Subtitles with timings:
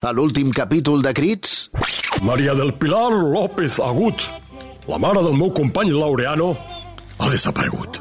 [0.00, 1.68] A l'últim capítol de Crits...
[2.24, 4.22] Maria del Pilar López Agut,
[4.88, 6.54] la mare del meu company Laureano,
[7.20, 7.98] ha desaparegut.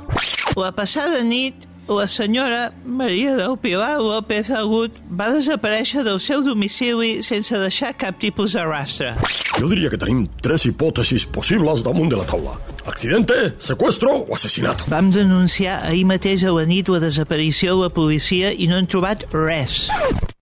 [0.55, 7.20] La passada nit, la senyora Maria del Pilar López Agut va desaparèixer del seu domicili
[7.20, 9.12] sense deixar cap tipus de rastre.
[9.60, 12.56] Jo diria que tenim tres hipòtesis possibles damunt de la taula.
[12.88, 14.88] Accidente, secuestro o asesinato.
[14.88, 18.88] Vam denunciar ahir mateix a la nit la desaparició a la policia i no hem
[18.88, 19.81] trobat res.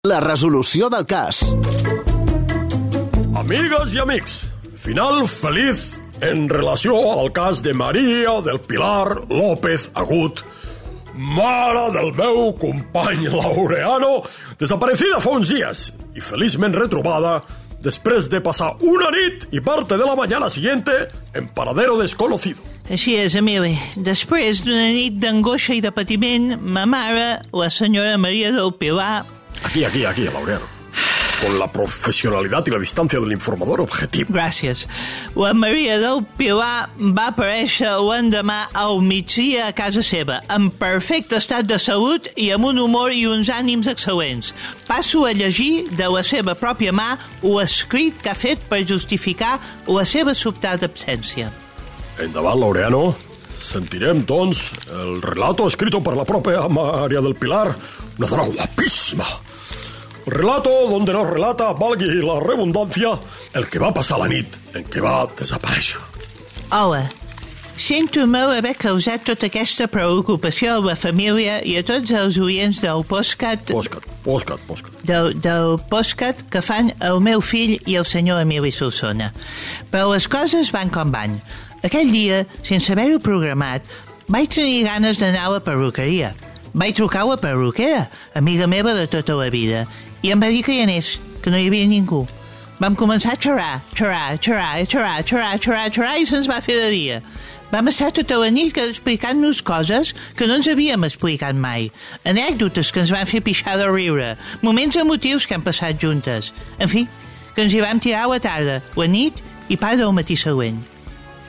[0.04, 1.38] La resolució del cas.
[3.40, 4.34] Amigues i amics,
[4.84, 5.84] final feliç
[6.28, 10.42] en relació al cas de Maria del Pilar López Agut,
[11.16, 14.26] mare del meu company Laureano,
[14.60, 15.86] desaparecida fa uns dies
[16.20, 17.38] i feliçment retrobada
[17.80, 20.92] después de passar una nit i parte de la mañana siguiente
[21.32, 22.60] en paradero desconocido.
[22.92, 23.78] Així és, Emili.
[23.96, 29.24] Després d'una nit d'angoixa i de patiment, ma mare, la senyora Maria del Pilar,
[29.64, 30.66] Aquí, aquí, aquí, Laureano.
[31.42, 34.32] Con la profesionalidad y la distancia del informador objetivo.
[34.32, 34.88] Gràcies.
[35.36, 41.68] La Maria del Pilar va aparèixer l'endemà al migdia a casa seva, en perfecte estat
[41.68, 44.54] de salut i amb un humor i uns ànims excel·lents.
[44.88, 50.06] Passo a llegir de la seva pròpia mà l'escrit que ha fet per justificar la
[50.08, 51.52] seva sobtada absència.
[52.24, 53.18] Endavant, Laureano.
[53.54, 57.76] Sentirem, doncs, el relato escrito por la propia María del Pilar,
[58.18, 59.28] una dona guapísima.
[60.26, 63.18] Relato donde nos relata, valgui la redundancia,
[63.54, 66.00] el que va passar la nit en què va desaparèixer.
[66.72, 67.04] Hola.
[67.74, 72.80] Sento molt haver causat tota aquesta preocupació a la família i a tots els oients
[72.84, 73.66] del postcat...
[73.74, 75.00] Postcat, postcat, postcat.
[75.10, 79.32] del, del postcat que fan el meu fill i el senyor Emili Solsona.
[79.90, 81.40] Però les coses van com van.
[81.84, 83.84] Aquell dia, sense haver-ho programat,
[84.30, 86.32] vaig tenir ganes d'anar a la perruqueria.
[86.78, 88.06] Vaig trucar a la perruquera,
[88.38, 89.88] amiga meva de tota la vida,
[90.24, 92.24] i em va dir que hi anés, que no hi havia ningú.
[92.80, 96.90] Vam començar a xerrar, xerrar, xerrar, xerrar, xerrar, xerrar, xerrar, i se'ns va fer de
[96.92, 97.20] dia.
[97.74, 101.90] Vam estar tota la nit explicant-nos coses que no ens havíem explicat mai.
[102.24, 104.34] Anècdotes que ens van fer pixar de riure.
[104.62, 106.52] Moments emotius que hem passat juntes.
[106.78, 107.08] En fi,
[107.56, 110.78] que ens hi vam tirar a la tarda, la nit i part del matí següent.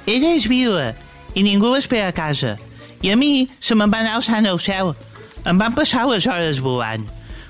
[0.06, 0.92] Ella és viva
[1.34, 2.56] i ningú l'espera a casa.
[3.04, 4.94] I a mi se me'n va anar al sant al cel.
[5.44, 7.04] Em van passar les hores volant.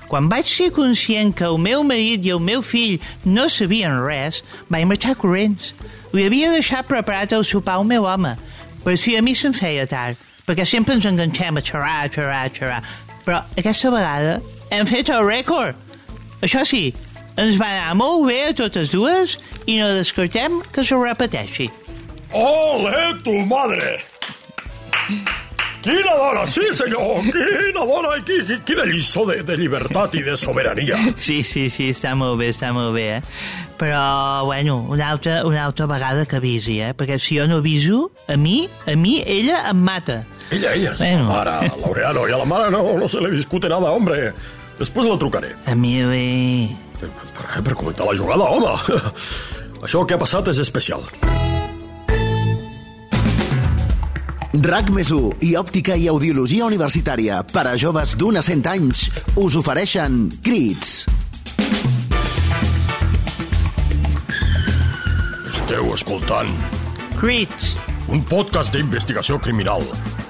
[0.09, 4.41] Quan vaig ser conscient que el meu marit i el meu fill no sabien res,
[4.69, 5.73] vaig marxar corrents.
[6.13, 8.35] Li havia deixat preparat el sopar al meu home,
[8.85, 12.83] per si a mi se'n feia tard, perquè sempre ens enganxem a xerrar, xerrar, xerrar.
[13.25, 14.37] Però aquesta vegada
[14.69, 15.81] hem fet el rècord.
[16.45, 16.93] Això sí,
[17.41, 21.71] ens va anar molt bé a totes dues i no descartem que se repeteixi.
[22.35, 23.97] ¡Ole tu madre!
[25.85, 30.23] Quina dona, sí senyor, quina dona i qui, qui, quina lliçó de, de llibertat i
[30.25, 30.97] de sobirania.
[31.13, 33.21] Sí, sí, sí, està molt bé, està molt bé, eh?
[33.77, 33.99] Però,
[34.47, 36.95] bueno, una altra, una altra vegada que avisi, eh?
[36.97, 40.23] Perquè si jo no aviso, a mi, a mi, ella em mata.
[40.49, 41.05] Ella, ella, sí.
[41.05, 41.29] Bueno.
[41.29, 44.33] Mare, Laureano, y a la mare no, no se le discute nada, hombre.
[44.81, 45.53] Després la trucaré.
[45.69, 46.73] Emili...
[46.97, 48.73] Per, per, per comentar la jugada, home.
[49.85, 51.05] Això que ha passat és especial.
[54.63, 55.09] RAC més
[55.43, 59.01] i òptica i audiologia universitària per a joves d'un a 100 anys
[59.41, 61.05] us ofereixen Crits.
[65.49, 66.53] Esteu escoltant
[67.19, 67.73] Crits.
[68.07, 69.81] un podcast d'investigació criminal.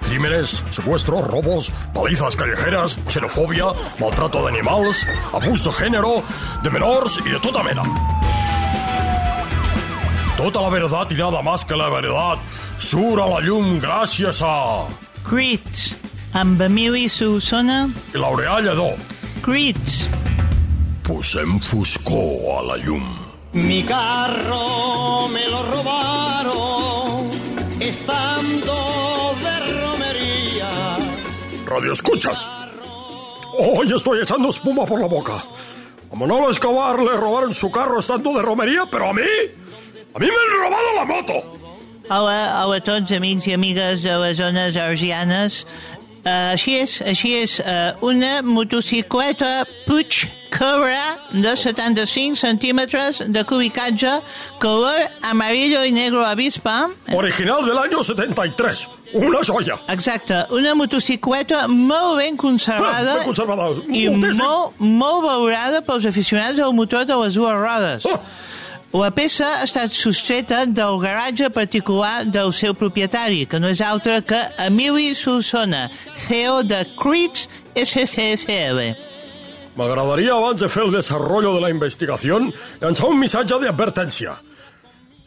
[0.08, 5.04] Crímenes, secuestros, robos, palizas callejeras, xenofòbia, maltrato d'animals,
[5.34, 6.22] abús de género,
[6.64, 7.84] de menors i de tota mena.
[10.38, 12.38] Tota la verdad y nada más que la verdad
[12.86, 14.86] surt a la llum gràcies a...
[15.26, 15.96] Crits.
[16.38, 17.88] Amb Emili Solsona.
[18.14, 18.92] Laureà Lledó.
[19.42, 20.04] Crits.
[21.06, 23.06] Posem foscor a la llum.
[23.56, 27.30] Mi carro me lo robaron
[27.80, 28.78] estando
[29.42, 30.72] de romería.
[31.66, 32.46] Radio escuchas.
[33.58, 35.42] Hoy estoy echando espuma por la boca.
[36.12, 39.24] A Manolo Escobar le robaron su carro estando de romería, pero a mí...
[40.14, 41.65] A mí me han robado la moto.
[42.08, 45.64] Hola, hola a tots, amics i amigues de les zones argianes.
[46.22, 47.56] Uh, així és, així és.
[47.64, 50.20] Uh, una motocicleta Puig
[50.54, 54.20] Cobra de 75 centímetres de cubicatge,
[54.62, 56.92] color amarillo i negro avispa.
[57.10, 58.88] Original del año 73.
[59.16, 59.80] Una joya.
[59.90, 64.46] Exacte, una motocicleta molt ben conservada Ben conservada, i moltíssim.
[64.46, 68.06] molt, molt valorada pels aficionats al motor de les dues rodes.
[68.14, 68.22] Ah.
[68.96, 74.22] La peça ha estat sostreta del garatge particular del seu propietari, que no és altre
[74.24, 75.90] que Emili Solsona,
[76.24, 78.80] CEO de Crits SCSL.
[79.76, 82.40] M'agradaria, abans de fer el desarrollo de la investigació,
[82.80, 84.40] llançar un missatge d'advertència.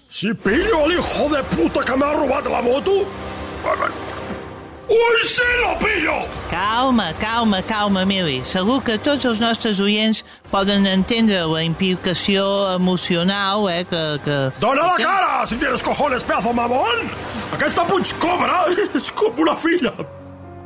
[0.08, 3.02] Si pillo al hijo de puta que m'ha robat la moto...
[4.88, 6.26] Ui, sí, lo pillo!
[6.49, 8.40] Calma, calma, calma, Mili.
[8.44, 14.02] Segur que tots els nostres oients poden entendre la implicació emocional, eh, que...
[14.25, 14.37] que...
[14.61, 17.11] ¡Dona la cara, si tienes cojones, pedazo mamón!
[17.52, 18.64] Aquesta Puig Cobra
[18.94, 19.93] es como una filla.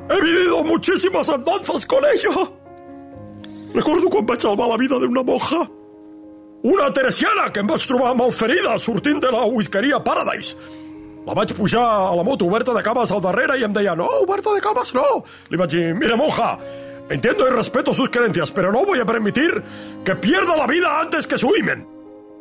[0.08, 2.46] He vivido muchísimas andanzas con ella.
[3.74, 5.66] Recordo quan vaig salvar la vida d'una monja.
[6.62, 10.54] Una teresiana que em vaig trobar molt ferida sortint de la whiskeria Paradise.
[11.26, 14.08] La vaig pujar a la moto oberta de cames al darrere i em deia, no,
[14.24, 15.04] oberta de cames no.
[15.50, 16.58] Li vaig dir, mire monja,
[17.10, 19.62] entiendo y respeto sus creencias, pero no voy a permitir
[20.04, 21.86] que pierda la vida antes que su himen.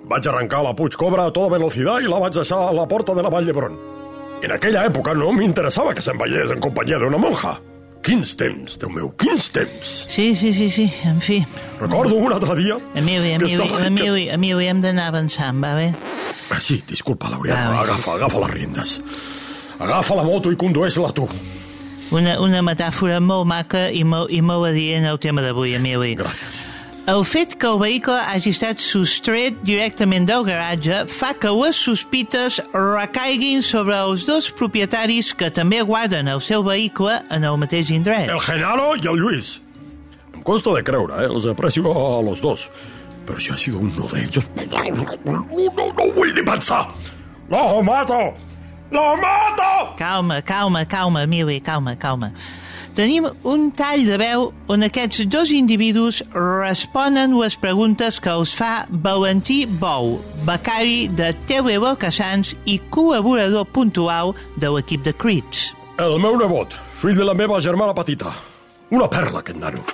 [0.09, 3.13] Vaig arrencar la Puig Cobra a toda velocidad i la vaig deixar a la porta
[3.13, 3.77] de la Vall d'Hebron.
[4.41, 7.59] En aquella època no m'interessava que se'n veiés en companyia d'una monja.
[8.01, 9.89] Quins temps, Déu meu, quins temps.
[10.09, 11.43] Sí, sí, sí, sí, en fi.
[11.79, 12.79] Recordo un altre dia...
[12.97, 15.91] Emili, Emili, estava- Emili, Emili, hem d'anar avançant, va bé?
[16.51, 17.77] Ah, sí, disculpa, Laureano, bé.
[17.85, 19.01] agafa, agafa les riendes.
[19.79, 21.27] Agafa la moto i condueix-la tu.
[22.11, 26.11] Una, una metàfora molt maca i molt, i molt adient al tema d'avui, Emili.
[26.19, 26.59] Gràcies.
[27.09, 32.59] El fet que el vehicle hagi estat sostret directament del garatge fa que les sospites
[32.75, 38.29] recaiguin sobre els dos propietaris que també guarden el seu vehicle en el mateix indret.
[38.29, 39.61] El Genaro y el Luis.
[40.35, 41.31] Em consta de creure, eh?
[41.31, 42.69] Els aprecio a los dos.
[43.25, 44.45] Pero si ha sido uno de ellos...
[45.25, 46.87] No, no ni pensar.
[47.49, 48.33] ¡Lo mato!
[48.91, 49.95] ¡Lo mato!
[49.97, 52.31] Calma, calma, calma, Emili, calma, calma.
[52.93, 58.85] Tenim un tall de veu on aquests dos individus responen les preguntes que els fa
[58.89, 65.71] Valentí Bou, becari de TV Cassans i col·laborador puntual de l'equip de Crits.
[66.03, 68.33] El meu nebot, fill de la meva germana petita.
[68.91, 69.85] Una perla, aquest nano.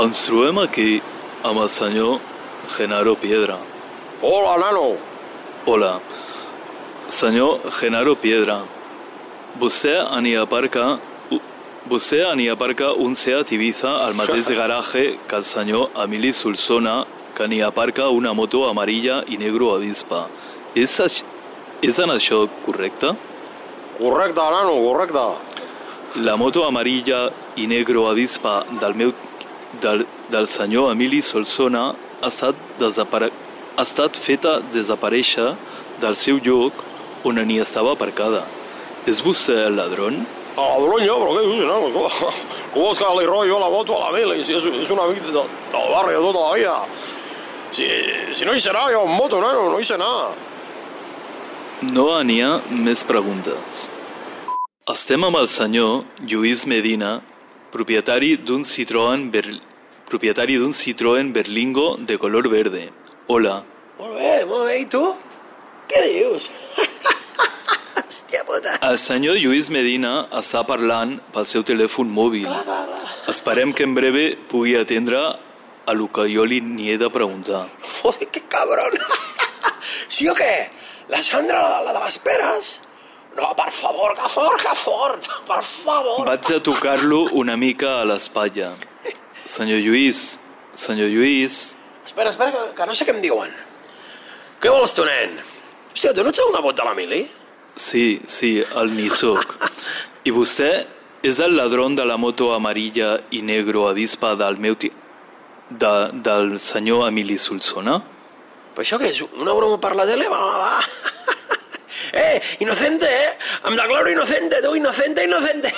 [0.00, 1.02] Ens trobem aquí
[1.68, 2.18] senyor
[2.66, 3.58] Genaro Piedra.
[4.22, 4.96] Hola, nano.
[5.66, 6.00] Hola.
[7.08, 8.62] Senyor Genaro Piedra,
[9.58, 9.96] vostè
[10.36, 10.98] aparca...
[11.88, 12.20] Vostè
[12.50, 18.10] aparca un Seat Ibiza al mateix garatge que el senyor Emili Solsona, que n'hi aparca
[18.10, 20.26] una moto amarilla i negro avispa.
[20.74, 21.24] És, aix-
[21.80, 23.14] és en això correcte?
[23.98, 25.24] Correcte, nano, correcte.
[26.20, 29.12] La moto amarilla i negro avispa del meu
[29.82, 31.90] del, del senyor Emili Solsona
[32.22, 33.30] ha estat, desapare...
[33.76, 35.52] ha estat feta desaparèixer
[36.02, 36.84] del seu lloc
[37.24, 38.44] on n'hi estava aparcada.
[39.06, 40.24] És vostè el ladrón?
[40.58, 41.90] A la Doloña, però què dius, nano?
[41.94, 42.32] Com,
[42.72, 44.42] com vols que li rotllo la moto a la Mili?
[44.44, 46.76] Si és, és un amic de, del barri de tota la vida.
[47.76, 47.86] Si,
[48.34, 50.34] si no hi serà, jo en moto, nano, no hi sé anar.
[51.94, 53.86] No n'hi ha més preguntes.
[54.90, 57.18] Estem amb el senyor Lluís Medina,
[57.70, 59.44] propietari d'un Citroën, Ber...
[60.08, 62.88] propietari d'un Citroën Berlingo de color verde.
[63.28, 63.62] Hola.
[63.98, 64.78] Molt bé, molt bé.
[64.82, 65.02] I tu?
[65.88, 66.48] Què dius?
[67.98, 68.78] Hòstia puta.
[68.88, 72.48] El senyor Lluís Medina està parlant pel seu telèfon mòbil.
[73.28, 75.20] Esperem que en breve pugui atendre
[75.88, 77.66] a lo que jo li n'hi he de preguntar.
[78.00, 78.96] Joder, que cabrón.
[80.14, 80.52] sí o què?
[81.08, 82.74] La Sandra, la, la de les peres?
[83.38, 85.28] No, per favor, que fort, que fort.
[85.48, 86.24] Per favor.
[86.26, 88.72] Vaig a tocar-lo una mica a l'espatlla.
[89.48, 90.38] Senyor Lluís,
[90.76, 91.74] senyor Lluís,
[92.08, 93.50] Espera, espera, que, que no sé què em diuen.
[94.62, 95.34] Què vols tu, nen?
[95.92, 97.26] Hòstia, tu no ets el nebot de la Mili?
[97.78, 98.50] sí, sí,
[98.80, 99.52] el n'hi soc.
[100.26, 100.70] I vostè
[101.22, 104.90] és el ladrón de la moto amarilla i negro avispa del meu ti...
[105.68, 105.92] De,
[106.24, 107.98] del senyor Emili Solsona?
[108.72, 109.20] Però això què és?
[109.36, 110.30] Una broma per la tele?
[110.32, 111.36] Va, va, va.
[112.24, 113.34] eh, inocente, eh?
[113.68, 115.74] Em declaro inocente, tu, inocente, inocente.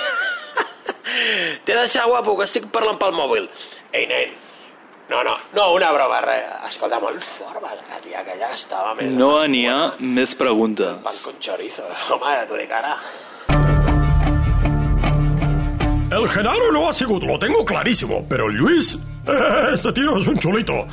[1.65, 3.47] T'he de deixar, guapo, que estic parlant pel mòbil.
[3.93, 4.33] Ei, nen,
[5.11, 6.45] no, no, no, una broma, res.
[6.69, 9.11] Escolta, molt fort, va, la tia, que ja estava més...
[9.11, 11.23] No n'hi ha més Pan preguntes.
[11.25, 11.83] con chorizo,
[12.15, 12.95] home, tu de cara.
[16.11, 18.97] El Genaro no ha sigut, lo tengo clarísimo, pero el Luis...
[19.27, 20.85] eh, este tío es un chulito.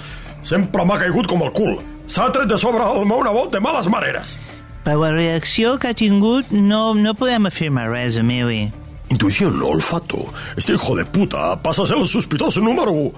[0.42, 1.78] Sempre m'ha caigut com el cul.
[2.06, 4.36] S'ha tret de sobre el meu nebot de males maneres.
[4.84, 8.70] Per la reacció que ha tingut no, no podem afirmar res, Emili.
[9.10, 10.18] Intuición, olfato.
[10.56, 13.12] Este hijo de puta passa a ser el sospitós número 1.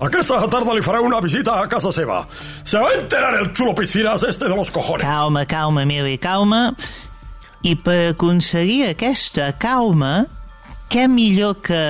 [0.00, 2.26] Aquesta tarda li faré una visita a casa seva.
[2.64, 5.06] Se va a enterar el chulo piscinas este de los cojones.
[5.06, 6.74] Calma, calma, Emili, calma.
[7.62, 10.26] I per aconseguir aquesta calma,
[10.90, 11.82] què millor que...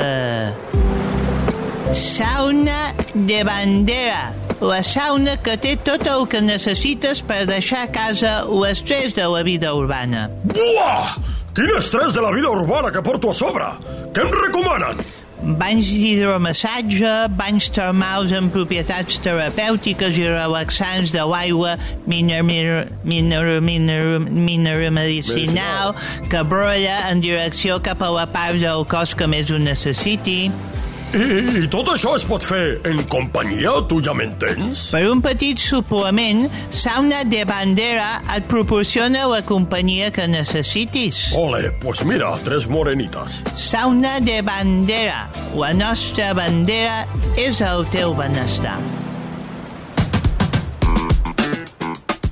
[1.97, 4.35] Sauna de bandera.
[4.61, 9.43] La sauna que té tot el que necessites per deixar a casa l'estrès de la
[9.47, 10.29] vida urbana.
[10.45, 11.17] Buah!
[11.57, 13.65] Quin estrès de la vida urbana que porto a sobre!
[14.13, 14.99] Què em recomanen?
[15.57, 21.77] banys d'hidromassatge, banys termals amb propietats terapèutiques i relaxants de l'aigua,
[22.09, 25.95] miner, miner, miner, miner, miner medicinal,
[26.29, 30.51] que brolla en direcció cap a la part del cos que més ho necessiti.
[31.15, 34.89] I, I tot això es pot fer en companyia, tu ja m'entens?
[34.95, 41.29] Per un petit suplement, Sauna de Bandera et proporciona la companyia que necessitis.
[41.39, 43.41] Ole, pues mira, tres morenitas.
[43.55, 45.27] Sauna de Bandera.
[45.57, 47.05] La nostra bandera
[47.41, 48.77] és el teu benestar.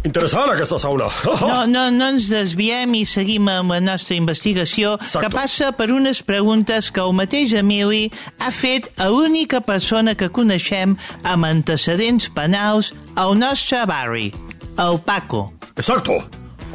[0.04, 1.06] Interessant, aquesta sauna.
[1.40, 5.22] No, no, no ens desviem i seguim amb la nostra investigació Exacto.
[5.24, 10.28] que passa per unes preguntes que el mateix Emili ha fet a l'única persona que
[10.28, 14.28] coneixem amb antecedents penals al nostre barri,
[14.76, 15.46] el Paco.
[15.72, 16.20] Exacto.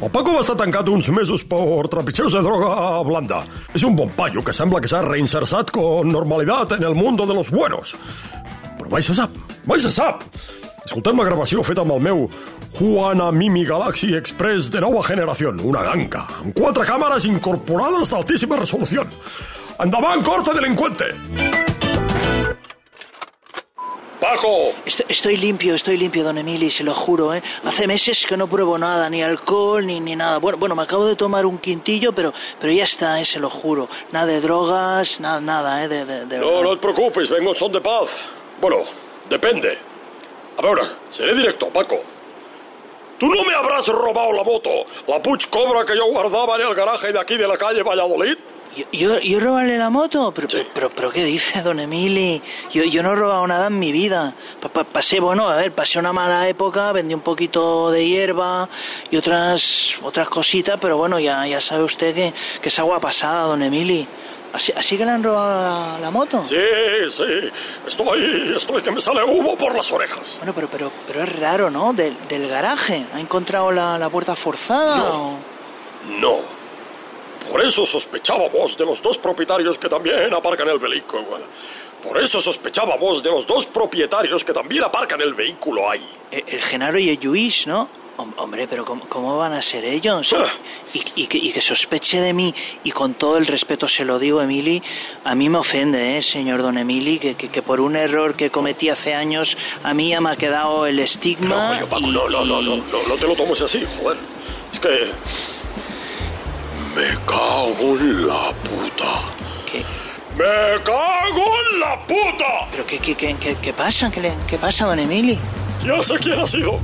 [0.00, 3.44] El Paco va estar tancat uns mesos per trapitxeus de droga blanda.
[3.76, 7.36] És un bon paio que sembla que s'ha reinsersat con normalidad en el mundo de
[7.36, 7.94] los buenos.
[8.80, 9.36] Però mai se sap,
[9.70, 10.24] mai se sap.
[10.90, 12.24] Escoltem la gravació feta amb el meu
[12.74, 19.04] Juana Mimi Galaxy Express de nova generació, una ganca, amb quatre càmeres incorporades d'altíssima resolució.
[19.78, 21.12] Endavant, corte delincuente!
[24.18, 24.50] Paco,
[24.84, 27.42] Estoy, estoy limpio, estoy limpio, don Emili, se lo juro, ¿eh?
[27.64, 30.38] Hace meses que no pruebo nada, ni alcohol, ni, ni nada.
[30.38, 33.24] Bueno, bueno, me acabo de tomar un quintillo, pero, pero ya está, ¿eh?
[33.24, 33.88] Se lo juro.
[34.10, 35.88] Nada de drogas, nada, nada, ¿eh?
[35.88, 38.18] De, de, de No, no et preocupis, vengo en son de paz.
[38.60, 38.78] Bueno,
[39.30, 39.78] depende.
[40.60, 41.98] A veure, seré directo, Paco.
[43.18, 44.68] Tú no me habrás robado la moto,
[45.06, 48.36] la Puig Cobra que yo guardaba en el garaje de aquí de la calle Valladolid.
[48.76, 50.32] ¿Yo, yo, yo robarle la moto?
[50.34, 50.58] Pero, Sí.
[50.58, 52.42] pero, pero, pero ¿qué dice, don Emili?
[52.72, 54.34] Yo, yo no he robado nada en mi vida.
[54.60, 58.68] Pa- pa- pasé, bueno, a ver, pasé una mala época, vendí un poquito de hierba
[59.10, 63.44] y otras, otras cositas, pero bueno, ya, ya sabe usted que, que es agua pasada,
[63.48, 64.06] don Emili.
[64.52, 66.42] ¿Así, así que le han robado la, la moto?
[66.42, 66.56] Sí,
[67.10, 67.22] sí,
[67.86, 70.36] estoy, estoy que me sale humo por las orejas.
[70.38, 71.92] Bueno, pero, pero, pero es raro, ¿no?
[71.92, 73.06] Del, del garaje.
[73.14, 74.96] ¿Ha encontrado la, la puerta forzada?
[74.96, 75.04] No.
[75.06, 75.38] o-
[76.18, 76.60] No.
[77.50, 81.24] Por eso sospechábamos de los dos propietarios que también aparcan el vehículo.
[82.02, 86.06] Por eso sospechábamos de los dos propietarios que también aparcan el vehículo ahí.
[86.30, 87.88] El, el Genaro y el Lluís, ¿no?
[88.20, 90.34] Hom- Hombre, pero ¿cómo, cómo van a ser ellos?
[90.36, 90.44] Ah.
[90.92, 94.18] Y, y que, y que sospeche de mí, y con todo el respeto se lo
[94.18, 94.82] digo, Emili,
[95.24, 98.50] a mí me ofende, ¿eh, señor don Emili, que, que, que por un error que
[98.50, 101.68] cometí hace años, a mí ya me ha quedado el No, estigma.
[101.78, 104.18] coño, Paco, y- no, no, no, no, no, no te lo tomes así, joder.
[104.72, 105.10] Es que...
[106.94, 109.22] Me cago en la puta.
[109.70, 109.84] ¿Qué?
[110.36, 112.68] ¡Me cago en la puta!
[112.72, 114.10] ¿Pero qué, qué, qué, qué, qué pasa?
[114.10, 115.38] ¿Qué, le- ¿Qué pasa, don Emili?
[115.84, 116.80] Ya sé quién ha sido.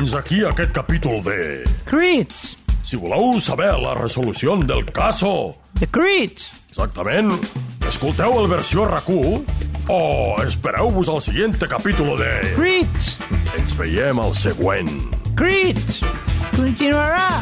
[0.00, 1.64] Fins aquí aquest capítol de...
[1.84, 2.54] Crits!
[2.86, 6.46] Si voleu saber la resolució del caso, The Crits!
[6.70, 7.34] exactament,
[7.88, 9.42] escolteu el versió RAC1
[9.92, 10.00] o
[10.46, 12.30] espereu-vos al següent capítol de...
[12.56, 13.10] Crits!
[13.58, 14.88] Ens veiem al següent.
[15.36, 16.00] Crits!
[16.56, 17.40] Continuarà!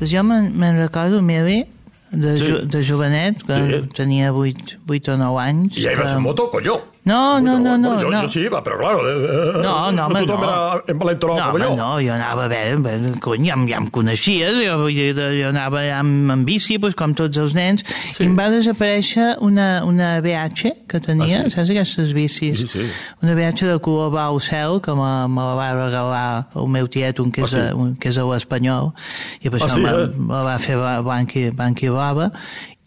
[0.00, 1.62] Pues jo me'n me recordo, Mili,
[2.10, 2.46] de, Sí.
[2.50, 3.88] jo, de jovenet, que Sí.
[3.96, 5.78] tenia 8, 8 o 9 anys.
[5.78, 6.80] I ja ibas que- en moto, coño.
[7.02, 8.22] No, no, no, no, Bueno, yo, no.
[8.22, 10.48] yo sí iba, pero claro, eh, No, no, home, tothom no.
[10.48, 11.76] era envalentonat No, com jo.
[11.76, 16.30] no, jo anava a veure, cony, ja, ja em coneixies, jo, dir, jo anava amb,
[16.30, 18.22] amb bici, doncs, com tots els nens, Sí.
[18.22, 21.56] i em va desaparèixer una, una BH que tenia, Ah, sí?
[21.56, 22.58] saps aquestes bicis?
[22.60, 22.84] Sí, sí.
[23.22, 27.18] Una BH de color blau cel, que me, me la va regalar el meu tiet,
[27.18, 27.72] un que és, Ah, sí?
[27.72, 28.92] a, un, que és a l'Espanyol,
[29.40, 30.06] i per Ah, això sí, me, eh?
[30.18, 32.30] me va fer bla- blanc i, blanc i blava,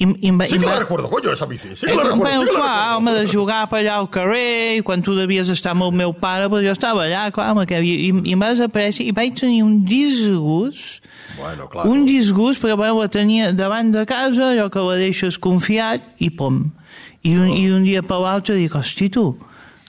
[0.04, 1.72] i, i em va, Sí i que la recuerdo, coño, esa bici.
[1.76, 2.98] Sí que Eh, la recuerdo, sí bueno, que la clar, recuerdo.
[2.98, 6.14] home, de jugar per allà al carrer, i quan tu devies estar amb el meu
[6.14, 9.34] pare, doncs jo estava allà, clar, amb aquell, i, i em va desaparèixer, i vaig
[9.40, 11.02] tenir un disgust,
[11.38, 11.90] Bueno, claro.
[11.90, 16.30] un disgust, perquè bueno, la tenia davant de casa, allò que la deixes confiat, i
[16.30, 16.60] pom.
[17.24, 19.30] I un, i un dia per l'altre dic, hosti, tu,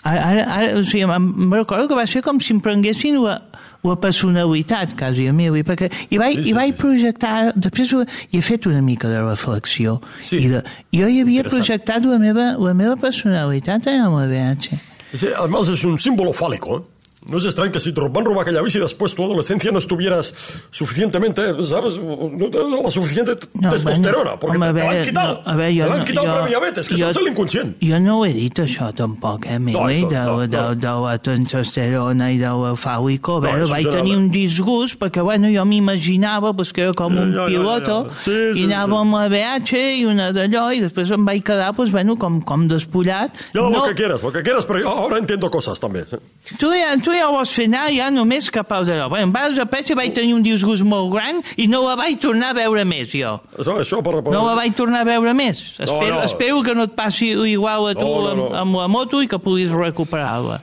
[0.04, 3.40] ara, ara, ara o sigui, em, recordo que va ser com si em prenguessin la,
[3.84, 6.80] la personalitat, quasi a mi, perquè, i vaig, Sí, sí, i vaig sí, sí.
[6.82, 10.38] projectar, després ho, i he fet una mica de reflexió, Sí.
[10.44, 10.62] i de,
[10.94, 14.78] jo hi havia projectat la meva, la meva personalitat en el VH.
[15.12, 16.82] Ese, además es un símbolo fálico, ¿eh?
[17.26, 19.78] No es extraño que si te van a robar aquella bici después tu adolescencia no
[19.78, 20.34] estuvieras
[20.70, 21.96] suficientemente, ¿sabes?
[21.98, 25.34] No, la suficiente No, testosterona, bueno, porque home, te, te l'han quitado.
[25.44, 27.28] no, a veure, jo te l'han no- quitado jo- previamente, es que jo- sos el
[27.32, 27.76] inconscient.
[27.80, 30.74] Jo no ho he dit, això, tampoc, eh, Mili, això, de, no, de, no.
[30.74, 33.38] de la testosterona i del fàlico.
[33.38, 34.18] A No, veure, això vaig ja tenir no.
[34.20, 37.96] un disgust, perquè, bueno, jo m'imaginava pues, que era com Ja, un ja, ja, piloto,
[38.04, 38.20] ja, ja.
[38.20, 39.00] Sí, sí, i anava sí.
[39.00, 42.66] amb la VH i una d'allò, i després em vaig quedar, pues, bueno, com, com
[42.68, 43.32] despullat.
[43.54, 46.04] Ya no, lo que quieras, lo que quieras, pero yo ahora entiendo cosas también.
[46.12, 46.18] ¿eh?
[46.58, 49.32] Tu ja, tu ja ho vas fer anar ja només cap al de Bueno, em
[49.34, 52.84] va desaparèixer, vaig tenir un disgust molt gran i no la vaig tornar a veure
[52.88, 53.36] més, jo.
[53.58, 54.34] Això, això per, per...
[54.34, 55.62] No la vaig tornar a veure més.
[55.78, 56.22] Espero, no.
[56.24, 58.48] espero que no et passi igual a tu No, no, amb, no.
[58.60, 60.60] amb la moto i que puguis recuperar-la.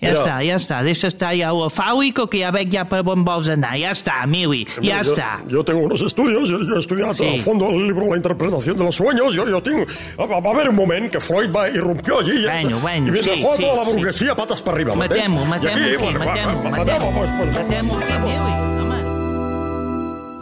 [0.00, 0.20] Ja Mira.
[0.20, 0.82] està, ja està.
[0.84, 3.72] Deixa estar ja el fàlico, que ja veig ja per on vols anar.
[3.80, 5.40] Ja està, Mili, ja yo, està.
[5.48, 7.36] Yo tengo unos estudios, yo, yo he estudiado Sí.
[7.38, 9.32] a fondo el libro La interpretación de los sueños.
[9.34, 9.86] Yo, yo tengo.
[10.20, 13.10] Va, va a haber un moment que Freud va, irrumpió allí y- Bueno, bueno, y
[13.12, 13.92] me sí, dejó sí, toda la sí.
[13.96, 14.94] burguesía patas para arriba.
[14.94, 15.28] ¿m'entens?
[15.30, 17.10] Matem-ho, Y matem-ho aquí, aquí, bueno, va, matem-ho, va, matem-ho.
[17.12, 18.65] pues, pues, Matem-ho aquí, Mili, home.